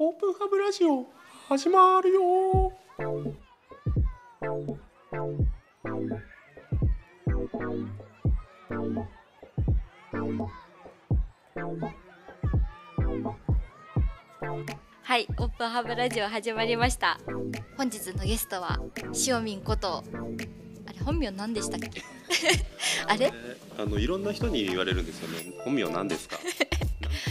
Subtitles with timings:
[0.00, 1.06] オープンハブラジオ
[1.48, 2.72] 始まるよ
[15.02, 17.18] はい、オープンハブラジオ始まりました。
[17.76, 18.78] 本日のゲストは
[19.12, 20.04] しおみんこと
[20.86, 21.90] あれ本名何でしたっけ？
[23.08, 23.32] あれ？
[23.78, 26.36] あのいろんな人に言われるんですよね本名何ですか？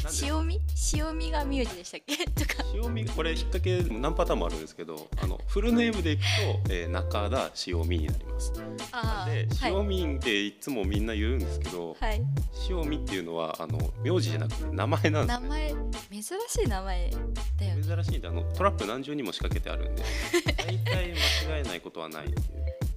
[0.09, 0.59] しおみ？
[0.75, 1.31] しおみ？
[1.31, 2.17] が名字でしたっけ？
[2.31, 2.63] とか。
[2.73, 6.27] 塩見これ引っ掛け何パターンもあるんですけどあのフルネームでいくと、
[6.73, 8.53] えー、中田塩見になります
[8.91, 12.09] あでー塩見っていつもみんな言うんですけど、はい。
[12.09, 12.21] はい。
[12.69, 15.69] 塩見っていうのはあの名字じゃなくて名前なんですね名前
[16.11, 17.09] 珍しい名前
[17.57, 17.83] だよね。
[17.83, 20.03] 珍しいんであのトラップ何重にも仕掛けてあるんで
[20.57, 21.13] 大体
[21.47, 22.88] 間違えないことはないっていう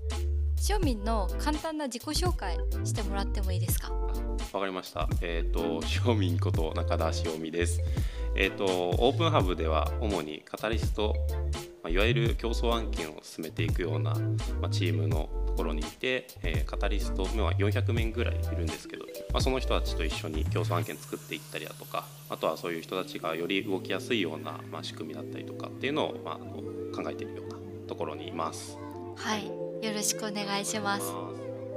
[0.62, 3.92] しおみんの簡単な自己紹介してもらってもいいですか？
[4.52, 5.08] わかりました。
[5.20, 7.80] えっ、と塩見こと中田塩見です。
[8.36, 11.16] えっ、とオープンハブでは主にカタリスト、
[11.82, 14.14] まあ、いわゆる競争案件を進めていくような、
[14.60, 27.56] まあ、チームのところにいて、えーカタリスト、まあ、400名ぐらいいるんですけど、まあ、その人たちと一緒に競争案件作っていったりだとかあとはそういう人たちがより動きやすいような、まあ、仕組みだったりとかっていうのを、まあ、考えているような
[27.88, 28.78] ところにいます。
[29.16, 29.46] はい。
[29.84, 31.12] よろしくお願いします。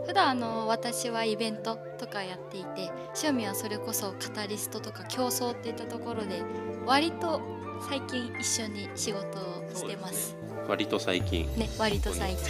[0.06, 2.92] 普段あの私はイベントとかやっていて
[3.24, 6.44] 塩見はそれこそカタリストとか競争っていったところで
[6.86, 7.42] 割と
[7.90, 12.46] 最近一緒に仕事をしてます割と最近、ね割と最近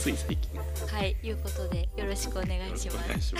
[0.00, 3.30] つい最近はいいうことでよろしくお願いします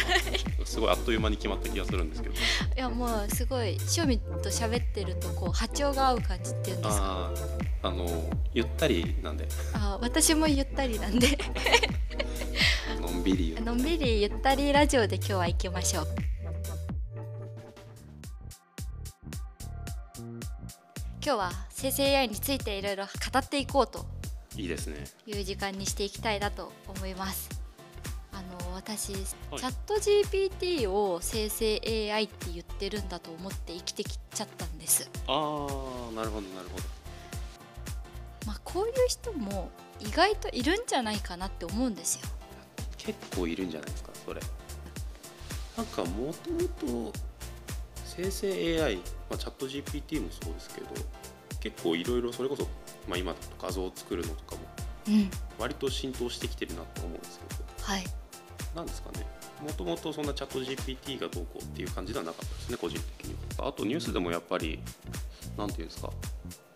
[0.67, 0.73] す。
[0.75, 2.35] すごいあっという間に決まった気がするんですけど。
[2.35, 2.39] い
[2.77, 7.31] やもうすごい塩見と喋ってるとこう波長が合う感じっていうんですか？
[7.83, 8.07] あの
[8.53, 11.39] ゆったりなんで、あ私もゆったりなんで
[13.01, 13.57] のんびり。
[13.59, 16.09] のんびりゆったりラジオで今日は行きましょう
[21.25, 24.05] 今日は生成 AI についていろいろ語っていこうと
[24.61, 25.05] いいですね。
[25.27, 27.49] いう時間にしていきたいなと思います
[28.33, 31.81] あの私、はいチャット GPT を生成
[32.13, 36.85] AI って言ってるんだと思って生きてきちゃったんですああ、なるほどなるほど。
[38.47, 42.29] まあこういう人も意外といるんじゃないかなって思うんですよ
[42.99, 44.41] 結構いるんじゃないですか、それ。
[45.77, 47.19] なんかもともと
[48.05, 50.89] 生成 AI、まあチャット GPT もそうですけど、
[51.61, 52.65] 結構いろいろそれこそ
[53.09, 54.63] まあ今だと画像を作るのとかも
[55.09, 55.31] うん。
[55.59, 58.05] 割と浸透してきてるなと思うんですけど、はい。
[58.75, 59.27] なんですかね。
[59.63, 63.69] もともとそんなチャット GPT がどうこうっていう感じではなかったですね、個人的には。
[63.69, 64.81] あとニュースでもやっぱり、
[65.59, 66.11] なんていうんですか、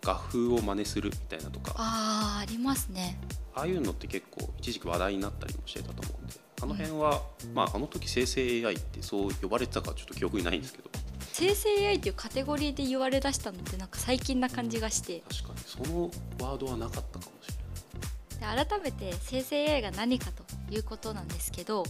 [0.03, 3.17] 画風を真似するみたいなとか、あーありますね。
[3.55, 7.23] ああいうのって結構一時期話題になったりもしてたと思うんで、あの辺は、
[7.53, 10.89] まああの時生成 AI ってそう呼ばれてたかちょっと記憶にないんですけど、
[11.33, 18.55] 生成 AI っていうカテゴリーで言われだしたのってなんか最近な感じがして確かにそのワードはなかったかもしれない。
[18.57, 20.43] で改めて生成 AI が何かと
[20.73, 21.85] いうことなんですけど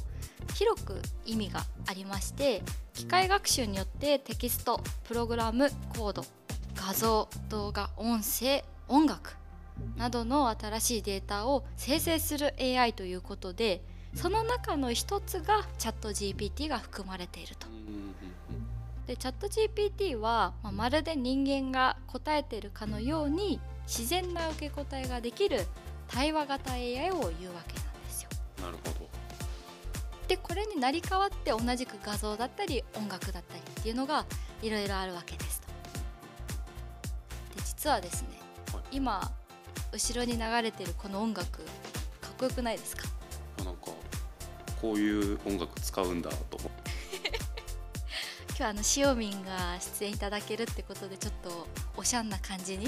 [0.53, 2.61] 広く意味がありまして
[2.93, 6.23] 機械学習によってテキストプログラムコード
[6.75, 9.33] 画像動画音声音楽
[9.97, 13.81] などの新しいデータを生成する AI ということで
[14.13, 17.67] その中の一つがチャット GPT が含まれていると。
[19.07, 25.65] でチャット GPT は、まあ、まるで人間が答えているかのように自然な受け答えができる
[26.07, 28.29] 対話型 AI を言うわけなんですよ。
[28.61, 29.07] なるほど。
[30.27, 34.25] でこれに成り代わって同じく画像だったり音楽だったりっていうのが
[34.63, 35.67] いろいろあるわけですと。
[37.55, 38.29] で実はですね、
[38.73, 39.31] はい今
[39.93, 41.63] 後ろに流れてるこの音楽か
[42.31, 43.03] っこよくないですか？
[43.61, 43.91] あなんか
[44.81, 46.84] こういう音楽使うんだと思って。
[48.57, 51.67] 今日はあのしおみんが出演いただけるってことでちょっと
[51.97, 52.85] おしゃんな感じに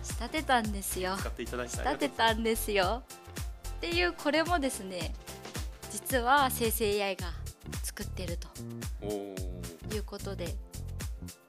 [0.00, 1.16] 仕立てたんですよ。
[1.18, 3.02] 使っていただいて仕立てたんですよ。
[3.68, 5.12] っていうこれもですね
[5.90, 7.26] 実は生成 AI が
[7.82, 8.46] 作ってると
[9.02, 9.34] おお。
[9.92, 10.54] いうことで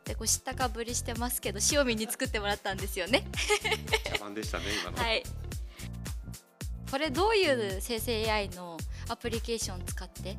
[0.04, 3.28] でこう知ったかぶりしてますけど塩見に作ってもらったんですよね。
[4.16, 4.98] 茶番でしたね今の。
[4.98, 5.22] はい
[6.90, 8.78] これどういう生成 AI の
[9.10, 10.38] アプリケーションを使って？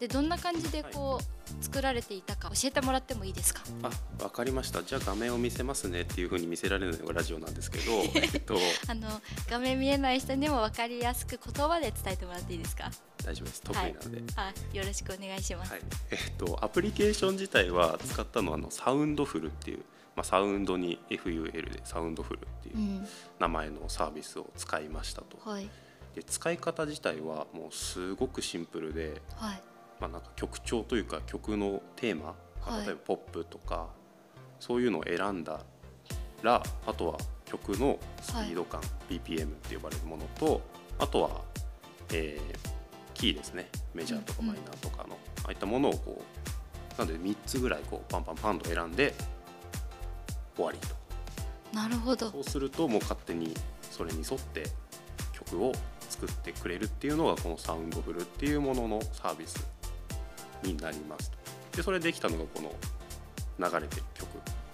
[0.00, 1.24] でどんな感じでこう、
[1.60, 3.62] 作られていたか教えてもらってもいいですか？
[3.82, 3.90] あ、
[4.24, 4.82] わかりました。
[4.82, 8.56] じゃあ画面を見せますねっていう風に見せられるのがラジオなんですけど、 えっと。
[8.88, 12.90] あの画面見えない人にも分かりやすく言葉で伝えてもらっていいですか？
[13.24, 13.62] 大丈夫です。
[13.62, 14.22] 得意なので。
[14.36, 19.78] あよろしくお願いします、はい、えっとアプリケーション自体は使ったのはあのサウンドフルっていう、
[20.16, 23.08] まあ、サウンドに FUL でサウンドフルっていううん。
[23.38, 25.38] 名前のサービスを使いましたと。
[25.48, 25.68] はい。
[26.14, 29.62] で使い方自体はもうすごくシンプルで、はい
[30.04, 32.34] まあ、なんか曲調というか曲のテーマ、ま
[32.66, 32.86] あはい。
[32.86, 33.88] 例えばポップとか
[34.60, 35.60] そういうのを選んだ
[36.42, 40.60] らあとは曲のスピード感、BPM って呼ばれるものと
[40.98, 41.30] あとは、
[42.12, 42.74] えー
[43.14, 43.68] キーですね。
[43.94, 49.14] メジャーとかうんうんマイナーとかの、ああいったものをこうなんで3つぐらいこうパンパンパンと選んで
[50.56, 50.88] 終わりと。
[51.72, 52.28] なるほど。
[52.30, 54.64] そうするともう勝手にそれに沿って
[55.32, 55.72] 曲を
[56.08, 59.64] 作ってくれるっていうのがこのサウンドフルっていうもののサービス
[60.64, 61.36] になりますと。
[61.76, 62.72] でそれできたのがこの
[63.58, 64.28] 流れてる曲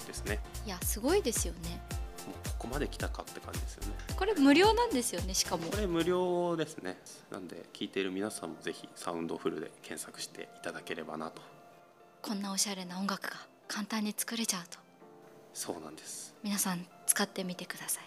[0.07, 0.39] ですね。
[0.67, 1.81] いやすごいですよね。
[2.27, 3.95] もうここまで来たかって感じですよね。
[4.17, 5.65] これ無料なんですよねしかも。
[5.71, 6.99] これ無料ですね。
[7.31, 11.43] なんで聴いている皆さんもぜひサウンドフルで検索していただければなと。
[12.23, 14.79] こんなおしゃれな音楽が簡単に作れちゃうと。
[15.55, 16.35] そうなんです。
[16.43, 18.05] 皆さん使ってみてください、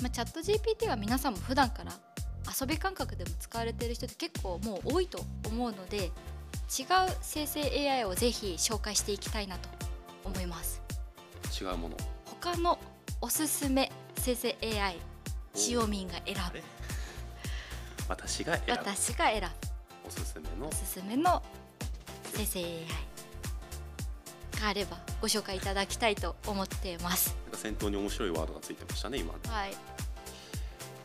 [0.00, 1.92] まあ、チャット GPT は皆さんも普段から
[2.60, 6.10] 遊び感覚でも使われている人って結構もう多いと思うので違う
[7.22, 9.68] 生成 AI をぜひ紹介していきたいなと
[10.24, 10.82] 思います。
[11.60, 11.96] 違うもの。
[12.26, 12.78] 他の
[13.20, 14.96] おすすめ生成 AI
[15.54, 15.86] しお。
[15.86, 16.62] みんが選ぶ。
[18.08, 18.72] 私が選ぶ。
[18.72, 19.46] 私が選ぶ。
[20.06, 20.68] おすすめの？
[20.68, 21.42] おすすめの
[22.34, 22.86] 生成 AI
[24.60, 27.36] があればご紹介いただきたいと思っています。
[27.44, 29.32] なんか先頭に面白いワードがついてましたね今。
[29.32, 29.74] はい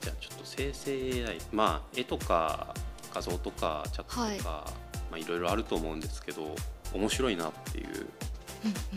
[0.03, 2.73] じゃあちょっと生成 AI まあ絵とか
[3.13, 4.65] 画像とかチャットとか、いま
[5.13, 6.55] あ、いろいろあると思うんですけど
[6.93, 7.87] 面白いなっていう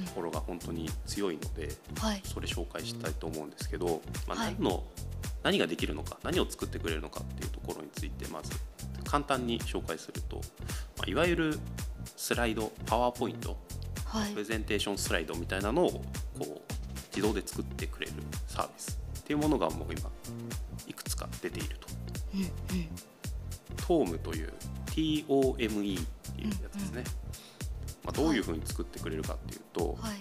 [0.07, 1.69] ところが本当に強いので
[2.01, 4.85] はいそれ紹介したいと思うんですけど、まあ、はい何の、
[5.43, 8.51] 何ができるのか何を作ってくれるのかっていうところについてまず
[9.05, 10.37] 簡単に紹介すると、
[10.99, 11.59] まあ、いわゆる
[12.17, 13.57] スライドパワーポイント
[14.07, 14.33] はい。
[14.33, 16.03] プレゼンテーションスライドみたいなのをこ
[16.41, 16.45] う
[17.15, 18.13] 自動で作ってくれる
[18.47, 20.11] サービスっていうものがもう今
[21.49, 21.89] 出ていると。
[22.35, 22.89] うんうん
[23.87, 24.53] トームという
[24.87, 27.05] TOME っていうやつですね。
[28.05, 30.17] まあ、どういうふうに作ってくれるかっていうと、はい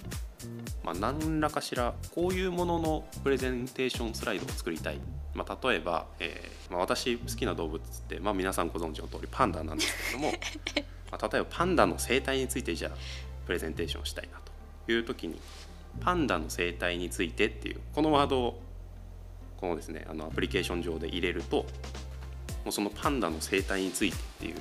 [0.83, 5.00] まあ、何らかしらこういうもののプレゼンテーションスライドを作りたい、
[5.33, 10.33] まあ、例えば、えーまあ、私好きな動物って、まあ、皆さんご存知の通りパンダなんですけれども
[11.12, 12.98] まあ例えばパンダの生態についてじゃあ
[13.45, 14.39] プレゼンテーションしたいな
[14.86, 15.39] という時に
[16.01, 18.62] パンダの生態についてっていうこのワードを
[19.60, 21.66] このですねあのアプリケーション上で入れるとも
[22.69, 24.56] うそのパンダの生態についてっていう、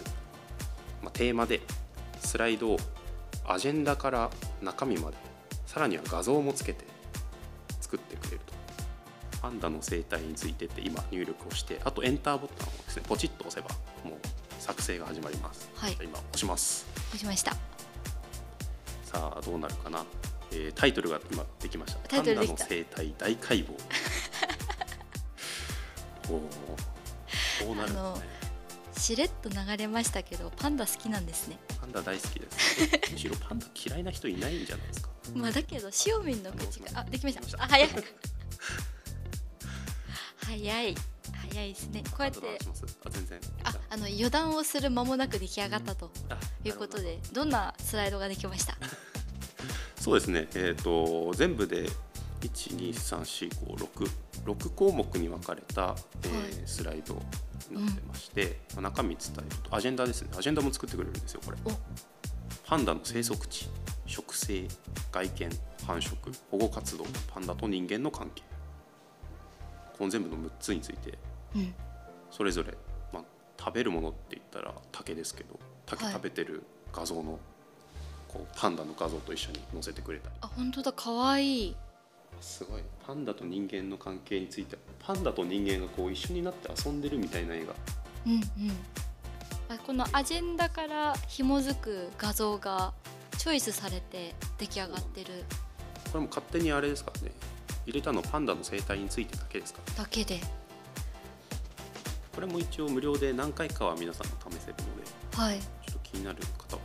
[1.03, 1.61] まあ、テーマで
[2.21, 2.79] スライドを
[3.47, 4.31] アジェンダから
[4.63, 5.17] 中身まで
[5.67, 6.85] さらには画像もつけて
[7.81, 8.55] 作ってくれると。
[9.43, 14.19] パンダの生態についてって今入力をしてあとエンターボタンをですねポチッと押せばもう
[14.59, 15.99] 作成が始まります、はい。
[16.03, 16.87] 今押します。
[17.09, 17.51] 押しました。
[19.05, 20.03] さあどうなるかな、
[20.51, 21.99] えータイトルが今できました。
[22.09, 23.77] パンダの生態大解剖
[26.29, 28.45] おーこうなるんですね。
[28.97, 31.59] しれっと流れましたけどパンダ好きなんですね。
[31.81, 32.83] パンダ大好きです。
[32.83, 35.09] え むしろパンダ嫌いな人いないんじゃないですか？
[35.35, 37.59] まあだけどしおみんの口があできました。
[37.59, 37.65] た。
[37.65, 37.89] あ早い。
[40.47, 40.95] 早い。
[41.51, 42.03] 早いですね。
[42.11, 42.59] こうやって
[43.05, 43.41] あ全然。
[43.65, 43.97] ああ。
[43.97, 47.45] の余談をする間もなく出来上がったとあいうことでど。
[47.45, 48.77] んなスライドができました？
[50.01, 50.49] そうですね。
[50.55, 51.89] えっ、と全部で
[52.49, 55.95] 1234566項目に分かれた、
[56.25, 56.53] えーはい。
[56.67, 57.15] スライド
[57.71, 60.29] になってまして、まあ中身伝えるとアジェンダですね。
[60.37, 61.59] アジェンダも作ってくれるんですよこれ。
[61.65, 61.71] お。
[62.67, 63.69] パンダの生息地
[64.07, 64.67] 食性
[65.13, 65.51] 外見
[65.87, 66.17] 繁殖
[66.51, 68.43] 保護活動パンダと人間の関係。
[69.97, 71.17] この全部の6つについて
[71.55, 71.75] うん。
[72.31, 72.75] それぞれ、
[73.13, 73.25] まあ、
[73.59, 76.13] 食べるものって言ったら竹ですけど竹はい。
[76.15, 77.39] 食べてる画像の、
[78.29, 80.35] こうパンダの画像と一緒に載せてくれたり。
[80.41, 80.93] あ本当だ。
[80.93, 81.77] 可愛い
[82.41, 82.83] すごい。
[83.07, 87.75] パンダと人間の関係についてパンダと人間がこう一緒になって遊んでるみたいな絵が
[88.27, 88.41] うんうん。
[89.69, 92.93] あこのアジェンダから紐づく画像が
[93.39, 95.45] チョイスされて出来上がってる。
[96.13, 97.33] これも勝手にあれですからね。
[97.87, 100.05] 入れたのパンダの生態についてだけですから。
[100.05, 100.41] だけで。
[102.35, 105.37] これも一応無料で何回かは皆さんも試せるので。
[105.37, 105.61] はい。
[105.61, 106.83] ちょっと気になる方は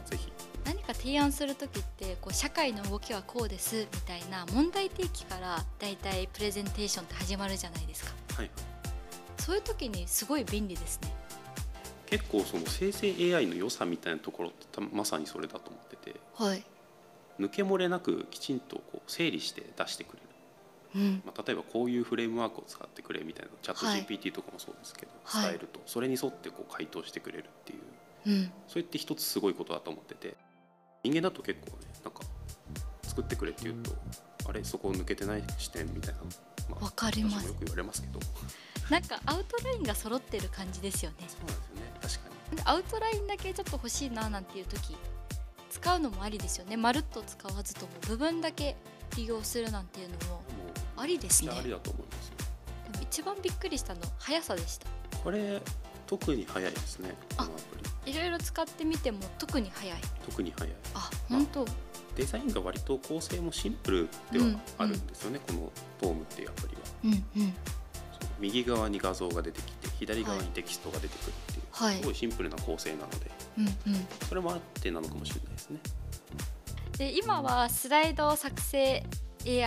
[0.89, 8.11] か提案する時ってこう社会の動きはこうですみたいな問題提起からだいたいプレゼンテーションって始まるじゃないですか。
[8.35, 8.49] はい。
[9.37, 11.13] そういう時にすごい便利ですね。
[12.07, 16.19] 結構その生成 AI の良さみたいなところってたまさにそれだと思ってて。
[16.35, 16.63] はい。
[17.39, 20.19] 抜け漏れなくきちんとこう整理して出してくれ
[20.95, 21.21] る、うん。
[21.25, 24.03] まあ、例えばこういうフレームワークを使ってくれみたいなチャットはい。
[24.03, 25.51] GPT とかもそうですけど、はい。
[25.51, 25.81] 伝えると。
[25.85, 27.79] それに沿ってこう回答してくれるっていう。
[28.25, 28.51] うん。
[28.67, 30.35] それって一つすごいことだと思ってて
[31.03, 32.21] 人間だと結構ねなんか
[33.03, 33.91] 作ってくれって言うと
[34.47, 36.19] あれそこ抜けてない視点みたいな、
[36.69, 37.47] まあわかります。
[37.47, 38.19] よく言われますけど。
[38.89, 41.17] なんかアウトラインが揃ってる感じですよね。
[41.27, 41.81] そうなんですよね。
[42.01, 42.19] 確か
[42.51, 42.57] に。
[42.57, 44.97] でアウトラインだけちょっと欲しいななんていう時
[45.69, 46.77] 使うのもありですよね。
[46.77, 48.75] まるっと使わずとも部分だけ
[49.15, 50.41] 利用するなんていうのもも
[50.97, 51.51] ありですね。
[51.51, 52.31] ありだと思います
[52.91, 54.87] でも一番びっくりしたの速さでした。
[55.23, 55.61] これ
[56.07, 59.99] 特に早いですねこのアプリいろいろ使ってみても特に速い。
[60.25, 60.73] 特に早い。
[60.95, 61.65] あ本当。
[62.15, 64.45] デザインが割と構成もシンプルでは
[64.77, 66.81] あるんですよね、このトームっていうアプリは。
[67.05, 67.07] う
[67.39, 67.53] んうん。
[68.39, 71.97] 右側に画像が出てきて左側にテキストが出てくるっていう、はい。
[71.97, 74.07] すごいシンプルな構成なのでうんうん。
[74.27, 75.79] それもあってなのかもしれないですね。
[76.97, 79.03] で今はスライド作成
[79.45, 79.63] AI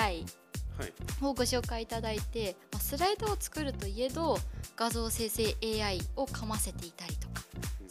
[0.78, 0.92] はい。
[1.22, 4.38] をご紹介いただいて、まあ、スライドを作るといえど
[4.76, 7.31] 画像生成 AI をかませていたりとか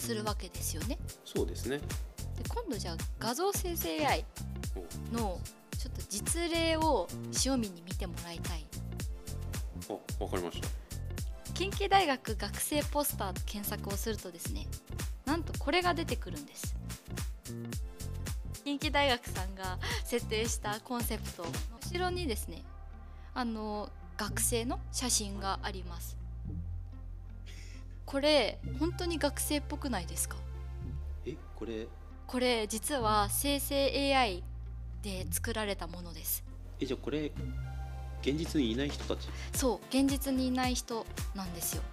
[0.01, 0.97] するわけですよね。
[1.23, 1.77] そうですね。
[1.77, 1.85] で
[2.47, 4.25] 今度じゃあ画像生成 AI
[5.11, 5.39] の
[5.77, 7.07] ちょっと実例を
[7.45, 8.65] 塩見に見てもらいたい。
[9.89, 10.67] あわかりました。
[11.53, 14.67] 近畿大学学生ポスターと検索をするとですね
[15.25, 16.75] なんとこれが出てくるんです。
[18.63, 21.49] 近畿大学さんが設定したコンセプトの
[21.81, 22.63] 後ろにですね
[23.33, 26.15] あの学生の写真があります
[28.11, 30.35] これ本当に学生っぽくないですか？
[31.25, 31.87] えこれ？
[32.27, 34.43] これ実は生成 AI
[35.01, 36.43] で作られたものです。
[36.81, 37.31] えじゃあこれ
[38.21, 39.29] 現実にいない人たち？
[39.53, 41.83] そう現実にいない人なんですよ。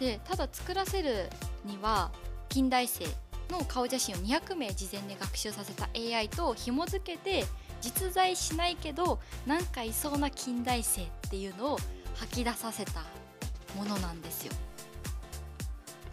[0.00, 1.28] でただ作らせる
[1.64, 2.10] には
[2.48, 3.04] 近代生
[3.48, 7.44] の顔写真を200名事前に学習させた AI と紐付けて
[7.80, 11.78] 実在しないけどなんかいそうな近代生っていうのを
[12.16, 13.04] 吐き出させた
[13.76, 14.52] ものなんですよ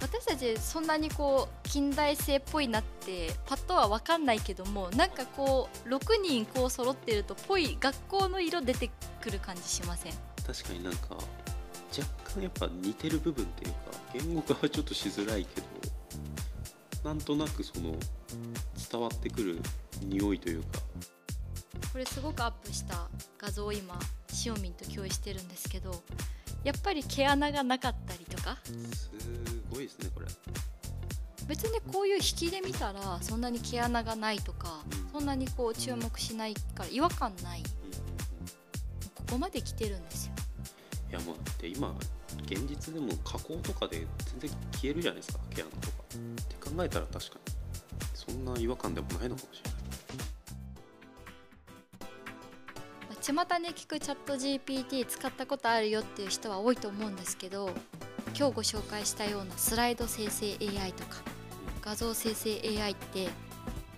[0.02, 8.90] 私たちそんなにこう近代生っぽいなってパッとは分かんないけどもなんかこう6人こう揃ってるとぽい学校の色出て
[9.22, 10.14] くる感じしません？
[10.46, 11.16] 確かになんか
[11.98, 13.78] 若干やっぱ似てる部分っていうか
[14.14, 15.68] 言語化はちょっとしづらいけど
[17.04, 17.96] なんとなくその
[18.92, 19.60] 伝わってくる
[20.02, 20.80] 匂いというか。
[21.94, 23.08] これすごくアップした
[23.40, 23.98] 画像を今
[24.46, 26.04] 塩民と共有してるんですけど
[26.64, 28.58] やっぱり毛穴がなかったりとか？
[28.64, 29.10] す
[29.72, 30.28] ごいですねこれ。
[31.48, 35.10] 別にこういう引きで見たらそんなに毛穴がないとかうん。
[35.14, 37.64] そんなにこう注目しないから違和感ない。
[39.16, 40.34] ここまで来てるんですよ。
[41.10, 41.96] いやもうだって今
[42.46, 44.06] 現実でも加工とかで
[44.40, 45.94] 全然消えるじゃないですか毛穴とか。
[46.10, 47.54] って考えたら確かに
[48.14, 49.69] そんな違和感でもないのかもしれない
[53.32, 57.70] 巷に聞くチャット GPT 使ったことあるよっていう人は多いと思うんですけど
[58.36, 61.18] 今日ご紹介したようなスライド生成 AI とか
[61.84, 63.30] 画像生成 AI って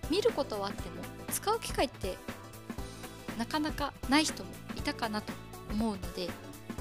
[0.10, 0.96] 見ることはあっても
[1.32, 2.18] 使う機会って
[3.38, 5.32] なかなかない人もいたかなと
[5.72, 6.28] 思うので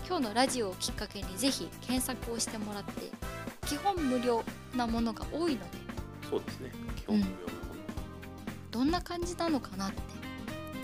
[0.09, 2.90] 今日のラジオをきっかけにぜひ検索をしてもらって
[3.69, 4.42] 基本無料
[4.75, 5.78] なものが多いので
[6.28, 6.73] そうですね。
[6.97, 7.45] 基本無料なもの、
[8.73, 10.02] どんな感じなのかなって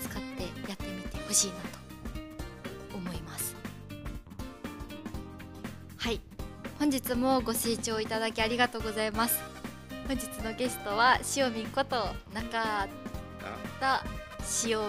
[0.01, 0.86] 使ってやって
[1.27, 3.55] ほしいなと思います。
[5.97, 6.21] はい。
[6.79, 9.39] 本日もご清聴いただきありがとうございます。
[10.07, 12.87] 本日のゲストは塩見こと中
[13.79, 14.05] 田
[14.63, 14.79] 塩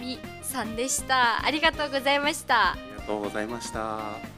[0.00, 1.44] 見さんでした。
[1.44, 2.72] ありがとうございました。
[2.72, 4.35] ありがとうございました。